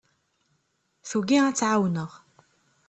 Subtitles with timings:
[1.09, 2.11] Tugi ad tt-ɛawneɣ.